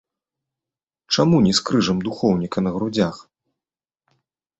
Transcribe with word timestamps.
Чаму 1.15 1.41
не 1.47 1.53
з 1.57 1.61
крыжам 1.67 1.97
духоўніка 2.07 2.63
на 2.65 2.71
грудзях? 2.79 3.15